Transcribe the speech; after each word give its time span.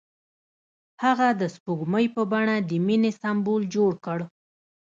هغه 1.03 1.27
د 1.41 1.41
سپوږمۍ 1.55 2.05
په 2.15 2.21
بڼه 2.31 2.55
د 2.69 2.71
مینې 2.85 3.11
سمبول 3.21 3.61
جوړ 3.75 3.91
کړ. 4.05 4.19